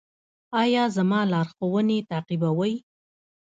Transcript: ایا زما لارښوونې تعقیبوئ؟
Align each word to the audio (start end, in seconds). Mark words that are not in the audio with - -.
ایا 0.61 0.83
زما 0.95 1.21
لارښوونې 1.31 1.97
تعقیبوئ؟ 2.09 2.73